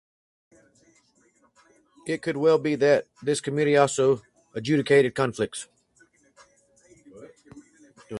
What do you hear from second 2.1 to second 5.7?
could well be that this committee also adjudicated conflicts.